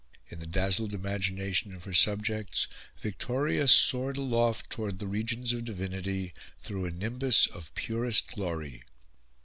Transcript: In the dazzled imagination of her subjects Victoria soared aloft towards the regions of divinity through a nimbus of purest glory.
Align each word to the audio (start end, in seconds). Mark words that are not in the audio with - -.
In 0.29 0.39
the 0.39 0.47
dazzled 0.47 0.95
imagination 0.95 1.75
of 1.75 1.83
her 1.83 1.93
subjects 1.93 2.65
Victoria 3.01 3.67
soared 3.67 4.17
aloft 4.17 4.71
towards 4.71 4.97
the 4.97 5.05
regions 5.05 5.53
of 5.53 5.63
divinity 5.65 6.33
through 6.59 6.85
a 6.85 6.89
nimbus 6.91 7.45
of 7.45 7.71
purest 7.75 8.29
glory. 8.29 8.81